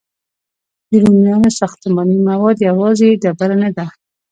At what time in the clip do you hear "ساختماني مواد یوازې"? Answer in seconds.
1.59-3.19